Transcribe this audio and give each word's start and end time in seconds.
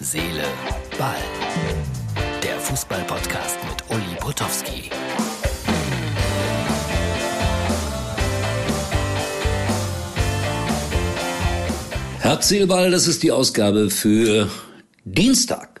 Seele, 0.00 0.44
Ball. 0.96 1.16
Der 2.40 2.56
Fußball-Podcast 2.60 3.58
mit 3.68 3.90
Uli 3.90 4.14
Potowski. 4.20 4.90
Herz, 12.20 12.48
Seele, 12.48 12.68
Ball, 12.68 12.92
das 12.92 13.08
ist 13.08 13.24
die 13.24 13.32
Ausgabe 13.32 13.90
für 13.90 14.48
Dienstag. 15.04 15.80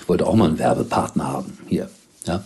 Ich 0.00 0.08
wollte 0.08 0.28
auch 0.28 0.36
mal 0.36 0.48
einen 0.48 0.60
Werbepartner 0.60 1.26
haben 1.26 1.58
hier. 1.68 1.90
Ja. 2.26 2.44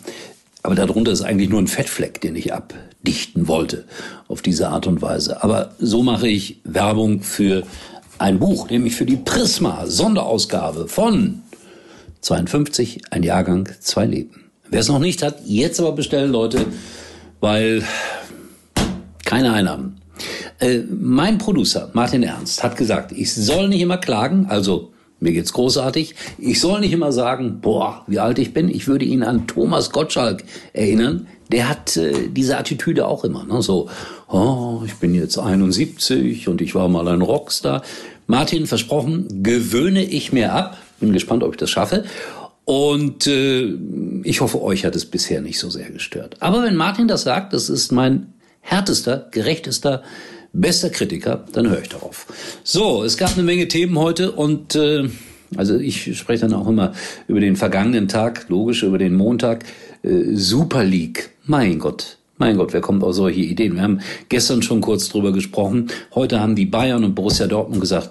Aber 0.62 0.74
darunter 0.74 1.12
ist 1.12 1.22
eigentlich 1.22 1.50
nur 1.50 1.60
ein 1.60 1.66
Fettfleck, 1.66 2.22
den 2.22 2.36
ich 2.36 2.54
abdichten 2.54 3.48
wollte 3.48 3.84
auf 4.28 4.40
diese 4.40 4.68
Art 4.68 4.86
und 4.86 5.02
Weise. 5.02 5.42
Aber 5.42 5.74
so 5.78 6.02
mache 6.02 6.28
ich 6.28 6.60
Werbung 6.64 7.20
für 7.20 7.64
ein 8.22 8.38
Buch, 8.38 8.70
nämlich 8.70 8.94
für 8.94 9.04
die 9.04 9.16
Prisma 9.16 9.84
Sonderausgabe 9.84 10.86
von 10.86 11.42
52, 12.20 13.02
ein 13.10 13.24
Jahrgang, 13.24 13.68
zwei 13.80 14.06
Leben. 14.06 14.44
Wer 14.70 14.78
es 14.78 14.88
noch 14.88 15.00
nicht 15.00 15.24
hat, 15.24 15.40
jetzt 15.44 15.80
aber 15.80 15.90
bestellen, 15.90 16.30
Leute, 16.30 16.64
weil 17.40 17.82
keine 19.24 19.52
Einnahmen. 19.52 20.00
Äh, 20.60 20.82
mein 20.88 21.38
Producer, 21.38 21.90
Martin 21.94 22.22
Ernst, 22.22 22.62
hat 22.62 22.76
gesagt, 22.76 23.10
ich 23.10 23.34
soll 23.34 23.68
nicht 23.68 23.80
immer 23.80 23.98
klagen, 23.98 24.46
also 24.48 24.92
mir 25.22 25.32
geht's 25.32 25.52
großartig. 25.52 26.16
Ich 26.36 26.60
soll 26.60 26.80
nicht 26.80 26.92
immer 26.92 27.12
sagen, 27.12 27.60
boah, 27.60 28.02
wie 28.08 28.18
alt 28.18 28.40
ich 28.40 28.52
bin. 28.52 28.68
Ich 28.68 28.88
würde 28.88 29.04
ihn 29.04 29.22
an 29.22 29.46
Thomas 29.46 29.92
Gottschalk 29.92 30.42
erinnern. 30.72 31.28
Der 31.52 31.68
hat 31.68 31.96
äh, 31.96 32.28
diese 32.28 32.58
Attitüde 32.58 33.06
auch 33.06 33.22
immer. 33.22 33.44
Ne? 33.44 33.62
So, 33.62 33.88
oh, 34.28 34.82
ich 34.84 34.96
bin 34.96 35.14
jetzt 35.14 35.38
71 35.38 36.48
und 36.48 36.60
ich 36.60 36.74
war 36.74 36.88
mal 36.88 37.06
ein 37.06 37.22
Rockstar. 37.22 37.82
Martin, 38.32 38.66
versprochen, 38.66 39.42
gewöhne 39.42 40.02
ich 40.02 40.32
mir 40.32 40.54
ab. 40.54 40.78
Bin 41.00 41.12
gespannt, 41.12 41.42
ob 41.42 41.52
ich 41.52 41.58
das 41.58 41.68
schaffe. 41.68 42.04
Und 42.64 43.26
äh, 43.26 43.74
ich 44.22 44.40
hoffe, 44.40 44.62
euch 44.62 44.86
hat 44.86 44.96
es 44.96 45.04
bisher 45.04 45.42
nicht 45.42 45.58
so 45.58 45.68
sehr 45.68 45.90
gestört. 45.90 46.36
Aber 46.40 46.62
wenn 46.62 46.74
Martin 46.74 47.08
das 47.08 47.24
sagt, 47.24 47.52
das 47.52 47.68
ist 47.68 47.92
mein 47.92 48.32
härtester, 48.62 49.28
gerechtester 49.32 50.02
bester 50.54 50.88
Kritiker, 50.88 51.44
dann 51.52 51.68
höre 51.68 51.82
ich 51.82 51.90
darauf. 51.90 52.26
So, 52.64 53.04
es 53.04 53.18
gab 53.18 53.34
eine 53.34 53.42
Menge 53.42 53.68
Themen 53.68 53.98
heute 53.98 54.32
und 54.32 54.76
äh, 54.76 55.10
also 55.56 55.76
ich 55.76 56.16
spreche 56.16 56.48
dann 56.48 56.54
auch 56.54 56.68
immer 56.68 56.94
über 57.28 57.40
den 57.40 57.56
vergangenen 57.56 58.08
Tag, 58.08 58.46
logisch 58.48 58.82
über 58.82 58.96
den 58.96 59.12
Montag. 59.12 59.66
Äh, 60.02 60.34
Super 60.36 60.84
League, 60.84 61.32
mein 61.44 61.78
Gott, 61.78 62.16
mein 62.38 62.56
Gott, 62.56 62.72
wer 62.72 62.80
kommt 62.80 63.04
auf 63.04 63.14
solche 63.14 63.40
Ideen? 63.40 63.74
Wir 63.74 63.82
haben 63.82 64.00
gestern 64.30 64.62
schon 64.62 64.80
kurz 64.80 65.10
drüber 65.10 65.32
gesprochen. 65.32 65.88
Heute 66.14 66.40
haben 66.40 66.56
die 66.56 66.64
Bayern 66.64 67.04
und 67.04 67.14
Borussia 67.14 67.46
Dortmund 67.46 67.82
gesagt, 67.82 68.10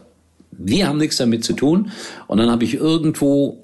wir 0.64 0.88
haben 0.88 0.98
nichts 0.98 1.18
damit 1.18 1.44
zu 1.44 1.54
tun. 1.54 1.92
Und 2.28 2.38
dann 2.38 2.50
habe 2.50 2.64
ich 2.64 2.76
irgendwo 2.76 3.64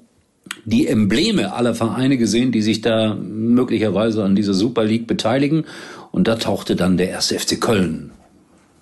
die 0.64 0.86
Embleme 0.86 1.52
aller 1.52 1.74
Vereine 1.74 2.18
gesehen, 2.18 2.52
die 2.52 2.62
sich 2.62 2.80
da 2.80 3.14
möglicherweise 3.14 4.24
an 4.24 4.36
dieser 4.36 4.54
Super 4.54 4.84
League 4.84 5.06
beteiligen. 5.06 5.64
Und 6.10 6.28
da 6.28 6.36
tauchte 6.36 6.76
dann 6.76 6.96
der 6.96 7.10
erste 7.10 7.38
FC 7.38 7.60
Köln 7.60 8.10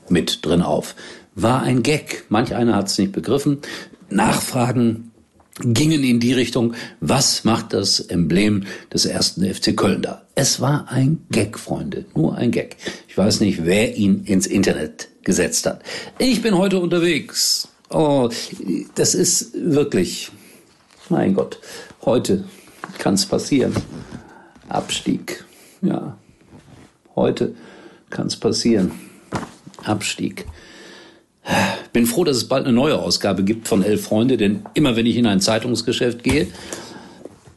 mit 0.09 0.45
drin 0.45 0.63
auf. 0.63 0.95
War 1.35 1.63
ein 1.63 1.83
Gag. 1.83 2.25
Manch 2.29 2.55
einer 2.55 2.77
hat 2.77 2.89
es 2.89 2.99
nicht 2.99 3.13
begriffen. 3.13 3.59
Nachfragen 4.09 5.11
gingen 5.61 6.05
in 6.05 6.21
die 6.21 6.33
Richtung, 6.33 6.75
was 7.01 7.45
macht 7.45 7.73
das 7.73 8.01
Emblem 8.01 8.65
des 8.93 9.07
ersten 9.07 9.43
FC 9.43 9.77
Köln 9.77 10.03
da? 10.03 10.23
Es 10.35 10.61
war 10.61 10.89
ein 10.89 11.25
Gag, 11.31 11.59
Freunde, 11.59 12.05
nur 12.15 12.37
ein 12.37 12.51
Gag. 12.51 12.77
Ich 13.09 13.17
weiß 13.17 13.41
nicht, 13.41 13.65
wer 13.65 13.97
ihn 13.97 14.25
ins 14.25 14.47
Internet 14.47 15.09
gesetzt 15.23 15.67
hat. 15.67 15.83
Ich 16.19 16.43
bin 16.43 16.57
heute 16.57 16.79
unterwegs. 16.79 17.69
Oh, 17.89 18.29
das 18.97 19.15
ist 19.15 19.53
wirklich, 19.55 20.31
mein 21.09 21.35
Gott, 21.35 21.61
heute 22.05 22.45
kann 22.99 23.15
es 23.15 23.27
passieren. 23.27 23.75
Abstieg, 24.69 25.45
ja, 25.83 26.19
heute 27.15 27.55
kann 28.11 28.27
es 28.27 28.37
passieren. 28.37 28.91
Abstieg. 29.85 30.47
Bin 31.93 32.07
froh, 32.07 32.25
dass 32.25 32.37
es 32.37 32.49
bald 32.49 32.65
eine 32.65 32.75
neue 32.75 32.99
Ausgabe 32.99 33.45
gibt 33.45 33.69
von 33.69 33.85
Elf 33.85 34.03
Freunde, 34.03 34.37
denn 34.37 34.65
immer 34.75 34.97
wenn 34.97 35.07
ich 35.07 35.17
in 35.17 35.27
ein 35.27 35.41
Zeitungsgeschäft 35.41 36.25
gehe, 36.25 36.49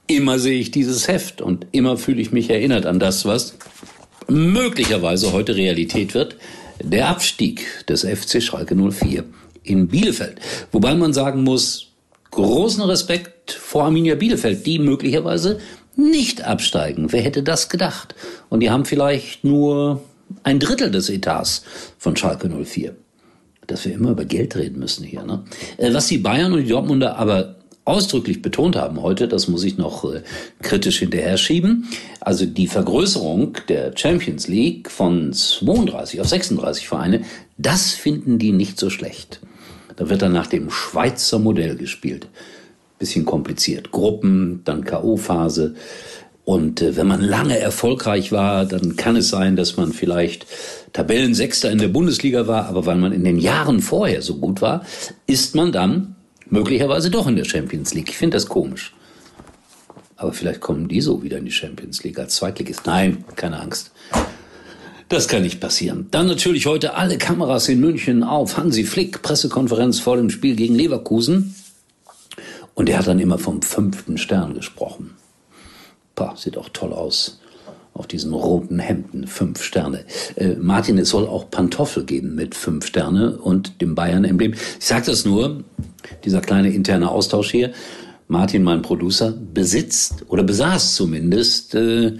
immer 0.05 0.37
sehe 0.37 0.59
ich 0.59 0.69
dieses 0.69 1.07
Heft 1.07 1.41
und 1.41 1.65
immer 1.71 1.97
fühle 1.97 2.21
ich 2.21 2.31
mich 2.31 2.51
erinnert 2.51 2.85
an 2.85 2.99
das, 2.99 3.25
was 3.25 3.55
möglicherweise 4.27 5.33
heute 5.33 5.55
Realität 5.55 6.13
wird. 6.13 6.37
Der 6.83 7.09
Abstieg 7.09 7.65
des 7.87 8.03
FC 8.03 8.43
Schalke 8.43 8.75
04 8.75 9.23
in 9.69 9.87
Bielefeld. 9.87 10.39
Wobei 10.71 10.95
man 10.95 11.13
sagen 11.13 11.43
muss, 11.43 11.87
großen 12.31 12.83
Respekt 12.83 13.51
vor 13.51 13.85
Arminia 13.85 14.15
Bielefeld, 14.15 14.65
die 14.65 14.79
möglicherweise 14.79 15.59
nicht 15.95 16.43
absteigen. 16.43 17.11
Wer 17.11 17.21
hätte 17.21 17.43
das 17.43 17.69
gedacht? 17.69 18.15
Und 18.49 18.61
die 18.61 18.69
haben 18.69 18.85
vielleicht 18.85 19.43
nur 19.43 20.01
ein 20.43 20.59
Drittel 20.59 20.91
des 20.91 21.09
Etats 21.09 21.63
von 21.97 22.15
Schalke 22.15 22.49
04. 22.49 22.95
Dass 23.67 23.85
wir 23.85 23.93
immer 23.93 24.11
über 24.11 24.25
Geld 24.25 24.55
reden 24.55 24.79
müssen 24.79 25.03
hier. 25.03 25.23
Ne? 25.23 25.43
Äh, 25.77 25.93
was 25.93 26.07
die 26.07 26.17
Bayern 26.17 26.53
und 26.53 26.63
die 26.63 26.69
Dortmunder 26.69 27.17
aber 27.17 27.55
ausdrücklich 27.85 28.41
betont 28.41 28.75
haben 28.75 29.01
heute, 29.01 29.27
das 29.27 29.47
muss 29.47 29.63
ich 29.63 29.77
noch 29.77 30.05
äh, 30.05 30.21
kritisch 30.61 30.99
hinterher 30.99 31.37
schieben. 31.37 31.87
Also 32.19 32.45
die 32.45 32.67
Vergrößerung 32.67 33.57
der 33.67 33.91
Champions 33.95 34.47
League 34.47 34.89
von 34.89 35.33
32 35.33 36.21
auf 36.21 36.27
36 36.27 36.87
Vereine, 36.87 37.21
das 37.57 37.91
finden 37.91 38.37
die 38.37 38.51
nicht 38.51 38.79
so 38.79 38.89
schlecht. 38.89 39.41
Da 39.99 40.09
wird 40.09 40.21
dann 40.21 40.31
nach 40.31 40.47
dem 40.47 40.71
Schweizer 40.71 41.39
Modell 41.39 41.75
gespielt. 41.75 42.27
Bisschen 42.97 43.25
kompliziert. 43.25 43.91
Gruppen, 43.91 44.61
dann 44.63 44.85
K.O.-Phase, 44.85 45.75
und 46.49 46.81
äh, 46.81 46.95
wenn 46.95 47.05
man 47.05 47.21
lange 47.21 47.59
erfolgreich 47.59 48.31
war, 48.31 48.65
dann 48.65 48.95
kann 48.95 49.15
es 49.15 49.29
sein, 49.29 49.55
dass 49.55 49.77
man 49.77 49.93
vielleicht 49.93 50.47
Tabellensechster 50.93 51.69
in 51.69 51.77
der 51.77 51.89
Bundesliga 51.89 52.47
war, 52.47 52.65
aber 52.65 52.87
weil 52.87 52.95
man 52.95 53.11
in 53.11 53.23
den 53.23 53.37
Jahren 53.37 53.81
vorher 53.81 54.23
so 54.23 54.37
gut 54.37 54.59
war, 54.59 54.83
ist 55.27 55.53
man 55.53 55.71
dann 55.71 56.15
möglicherweise 56.49 57.11
doch 57.11 57.27
in 57.27 57.35
der 57.35 57.45
Champions 57.45 57.93
League. 57.93 58.09
Ich 58.09 58.17
finde 58.17 58.37
das 58.37 58.47
komisch. 58.47 58.95
Aber 60.15 60.33
vielleicht 60.33 60.59
kommen 60.59 60.87
die 60.87 61.01
so 61.01 61.21
wieder 61.21 61.37
in 61.37 61.45
die 61.45 61.51
Champions 61.51 62.03
League 62.03 62.17
als 62.17 62.37
Zweitligist. 62.37 62.87
Nein, 62.87 63.25
keine 63.35 63.59
Angst. 63.59 63.91
Das 65.09 65.27
kann 65.27 65.41
nicht 65.41 65.59
passieren. 65.59 66.05
Dann 66.11 66.27
natürlich 66.27 66.67
heute 66.67 66.93
alle 66.93 67.17
Kameras 67.17 67.67
in 67.67 67.79
München 67.79 68.23
auf 68.23 68.57
Hansi 68.57 68.83
Flick, 68.83 69.23
Pressekonferenz 69.23 69.99
vor 69.99 70.17
dem 70.17 70.29
Spiel 70.29 70.55
gegen 70.55 70.75
Leverkusen. 70.75 71.55
Und 72.75 72.89
er 72.89 72.99
hat 72.99 73.07
dann 73.07 73.19
immer 73.19 73.39
vom 73.39 73.63
fünften 73.63 74.19
Stern 74.19 74.53
gesprochen. 74.53 75.15
Pah, 76.13 76.35
sieht 76.35 76.59
auch 76.59 76.69
toll 76.69 76.93
aus. 76.93 77.39
Auf 77.95 78.05
diesen 78.05 78.33
roten 78.33 78.77
Hemden, 78.77 79.25
fünf 79.25 79.63
Sterne. 79.63 80.05
Äh, 80.35 80.49
Martin, 80.59 80.99
es 80.99 81.09
soll 81.09 81.27
auch 81.27 81.49
Pantoffel 81.49 82.05
geben 82.05 82.35
mit 82.35 82.53
fünf 82.53 82.85
Sterne 82.85 83.35
und 83.35 83.81
dem 83.81 83.95
Bayern-Emblem. 83.95 84.53
Ich 84.53 84.85
sage 84.85 85.07
das 85.07 85.25
nur, 85.25 85.63
dieser 86.23 86.41
kleine 86.41 86.69
interne 86.69 87.09
Austausch 87.09 87.49
hier. 87.49 87.73
Martin, 88.27 88.61
mein 88.61 88.83
Producer, 88.83 89.31
besitzt 89.31 90.25
oder 90.27 90.43
besaß 90.43 90.93
zumindest 90.93 91.73
äh, 91.73 92.17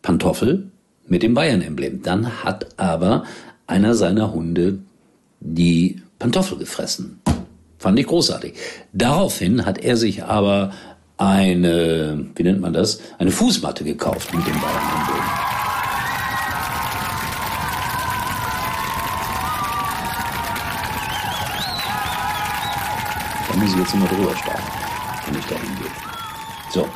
Pantoffel 0.00 0.70
mit 1.10 1.22
dem 1.22 1.34
Bayern-Emblem. 1.34 2.02
Dann 2.02 2.42
hat 2.44 2.78
aber 2.78 3.24
einer 3.66 3.94
seiner 3.94 4.32
Hunde 4.32 4.78
die 5.40 6.00
Pantoffel 6.18 6.56
gefressen. 6.56 7.20
Fand 7.78 7.98
ich 7.98 8.06
großartig. 8.06 8.54
Daraufhin 8.92 9.66
hat 9.66 9.78
er 9.78 9.96
sich 9.96 10.24
aber 10.24 10.72
eine, 11.18 12.26
wie 12.34 12.42
nennt 12.42 12.60
man 12.60 12.72
das, 12.72 13.00
eine 13.18 13.30
Fußmatte 13.30 13.84
gekauft 13.84 14.32
mit 14.32 14.46
dem 14.46 14.58
Bayern-Emblem. 14.60 15.24
Da 23.48 23.56
muss 23.56 23.72
ich 23.72 23.78
jetzt 23.78 23.94
immer 23.94 24.06
drüber 24.06 24.36
steigen, 24.36 24.62
wenn 25.26 25.38
ich 25.38 25.46
da 25.46 25.56
hingehe. 25.56 25.90
So, 26.72 26.88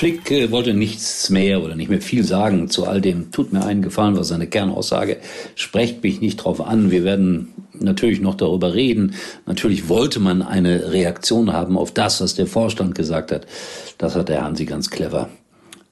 Flick 0.00 0.30
äh, 0.30 0.50
wollte 0.50 0.72
nichts 0.72 1.28
mehr 1.28 1.62
oder 1.62 1.74
nicht 1.74 1.90
mehr 1.90 2.00
viel 2.00 2.24
sagen 2.24 2.70
zu 2.70 2.86
all 2.86 3.02
dem. 3.02 3.32
Tut 3.32 3.52
mir 3.52 3.66
einen 3.66 3.82
Gefallen, 3.82 4.16
was 4.16 4.28
seine 4.28 4.46
Kernaussage. 4.46 5.18
Sprecht 5.56 6.02
mich 6.02 6.22
nicht 6.22 6.38
drauf 6.38 6.62
an. 6.62 6.90
Wir 6.90 7.04
werden 7.04 7.48
natürlich 7.78 8.22
noch 8.22 8.34
darüber 8.34 8.72
reden. 8.72 9.14
Natürlich 9.44 9.90
wollte 9.90 10.18
man 10.18 10.40
eine 10.40 10.90
Reaktion 10.90 11.52
haben 11.52 11.76
auf 11.76 11.92
das, 11.92 12.22
was 12.22 12.34
der 12.34 12.46
Vorstand 12.46 12.94
gesagt 12.94 13.30
hat. 13.30 13.46
Das 13.98 14.16
hat 14.16 14.30
der 14.30 14.42
Hansi 14.42 14.64
ganz 14.64 14.88
clever 14.88 15.28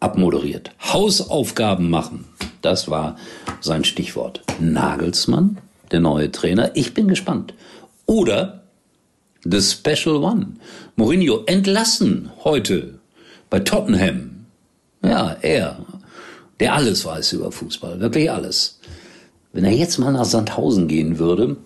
abmoderiert. 0.00 0.70
Hausaufgaben 0.81 1.90
machen. 1.90 2.25
Das 2.62 2.90
war 2.90 3.16
sein 3.61 3.84
Stichwort. 3.84 4.43
Nagelsmann, 4.58 5.58
der 5.90 6.00
neue 6.00 6.32
Trainer. 6.32 6.70
Ich 6.72 6.94
bin 6.94 7.08
gespannt. 7.08 7.52
Oder 8.06 8.62
The 9.44 9.61
Special 9.61 10.16
One. 10.16 10.54
Mourinho 10.96 11.43
entlassen 11.44 12.31
heute 12.43 12.97
bei 13.50 13.60
Tottenham. 13.60 14.46
Ja, 15.02 15.36
er, 15.42 15.84
der 16.60 16.74
alles 16.74 17.04
weiß 17.04 17.32
über 17.32 17.52
Fußball, 17.52 18.00
wirklich 18.00 18.30
alles. 18.30 18.80
Wenn 19.52 19.64
er 19.64 19.72
jetzt 19.72 19.98
mal 19.98 20.12
nach 20.12 20.24
Sandhausen 20.24 20.88
gehen 20.88 21.18
würde 21.18 21.56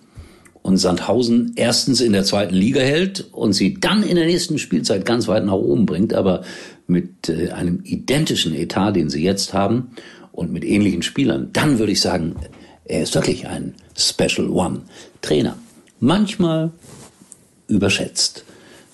und 0.61 0.77
Sandhausen 0.77 1.53
erstens 1.55 1.99
in 1.99 2.13
der 2.13 2.23
zweiten 2.23 2.55
Liga 2.55 2.79
hält 2.81 3.27
und 3.31 3.53
sie 3.53 3.75
dann 3.75 4.03
in 4.03 4.15
der 4.15 4.25
nächsten 4.25 4.57
Spielzeit 4.57 5.05
ganz 5.05 5.27
weit 5.27 5.45
nach 5.45 5.53
oben 5.53 5.85
bringt, 5.85 6.13
aber 6.13 6.43
mit 6.87 7.29
äh, 7.29 7.49
einem 7.49 7.81
identischen 7.83 8.53
Etat, 8.53 8.93
den 8.93 9.09
sie 9.09 9.23
jetzt 9.23 9.53
haben 9.53 9.91
und 10.31 10.51
mit 10.51 10.63
ähnlichen 10.63 11.01
Spielern, 11.01 11.49
dann 11.53 11.79
würde 11.79 11.91
ich 11.91 12.01
sagen, 12.01 12.35
er 12.85 13.03
ist 13.03 13.15
wirklich 13.15 13.47
ein 13.47 13.75
Special 13.97 14.49
One 14.49 14.81
Trainer. 15.21 15.57
Manchmal 15.99 16.71
überschätzt, 17.67 18.43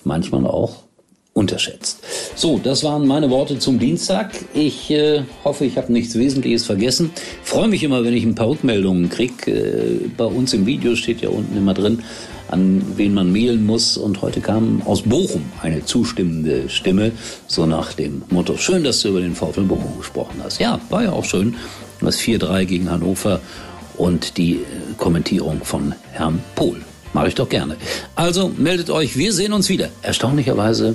manchmal 0.04 0.46
auch 0.46 0.84
unterschätzt. 1.32 2.02
So, 2.40 2.58
das 2.58 2.82
waren 2.84 3.06
meine 3.06 3.28
Worte 3.28 3.58
zum 3.58 3.78
Dienstag. 3.78 4.30
Ich 4.54 4.90
äh, 4.90 5.24
hoffe, 5.44 5.66
ich 5.66 5.76
habe 5.76 5.92
nichts 5.92 6.14
Wesentliches 6.14 6.64
vergessen. 6.64 7.10
Freue 7.42 7.68
mich 7.68 7.82
immer, 7.82 8.02
wenn 8.02 8.14
ich 8.14 8.24
ein 8.24 8.34
paar 8.34 8.48
Rückmeldungen 8.48 9.10
kriege. 9.10 9.50
Äh, 9.50 10.08
bei 10.16 10.24
uns 10.24 10.54
im 10.54 10.64
Video 10.64 10.96
steht 10.96 11.20
ja 11.20 11.28
unten 11.28 11.54
immer 11.54 11.74
drin, 11.74 12.02
an 12.48 12.82
wen 12.96 13.12
man 13.12 13.30
mailen 13.30 13.66
muss. 13.66 13.98
Und 13.98 14.22
heute 14.22 14.40
kam 14.40 14.80
aus 14.86 15.02
Bochum 15.02 15.42
eine 15.60 15.84
zustimmende 15.84 16.70
Stimme, 16.70 17.12
so 17.46 17.66
nach 17.66 17.92
dem 17.92 18.22
Motto, 18.30 18.56
schön, 18.56 18.84
dass 18.84 19.02
du 19.02 19.08
über 19.08 19.20
den 19.20 19.34
VfL 19.34 19.64
Bochum 19.64 19.98
gesprochen 19.98 20.40
hast. 20.42 20.60
Ja, 20.60 20.80
war 20.88 21.02
ja 21.02 21.12
auch 21.12 21.26
schön. 21.26 21.56
Das 22.00 22.18
4-3 22.18 22.64
gegen 22.64 22.90
Hannover 22.90 23.42
und 23.98 24.38
die 24.38 24.54
äh, 24.54 24.60
Kommentierung 24.96 25.62
von 25.62 25.94
Herrn 26.12 26.42
Pohl. 26.54 26.80
Mache 27.12 27.28
ich 27.28 27.34
doch 27.34 27.50
gerne. 27.50 27.76
Also 28.14 28.50
meldet 28.56 28.88
euch, 28.88 29.18
wir 29.18 29.34
sehen 29.34 29.52
uns 29.52 29.68
wieder. 29.68 29.90
Erstaunlicherweise 30.00 30.94